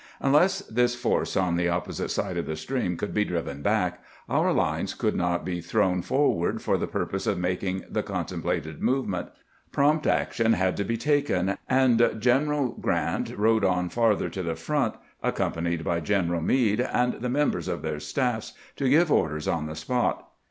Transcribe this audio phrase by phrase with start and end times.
[0.19, 4.51] Unless this force on the opposite side of the stream could be driven back, our
[4.51, 9.07] lines could not be thrown for ward for the purpose of making the contemplated move
[9.07, 9.27] ment.
[9.71, 14.95] Prompt action had to be taken, and General Grrant rode out farther to the front,
[15.21, 19.75] accompanied by Greneral Meade and the members of their staffs, to give orders on the
[19.75, 20.27] spot.